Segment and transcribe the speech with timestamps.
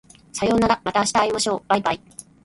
[0.33, 2.01] さようならまた明日会いましょう baibai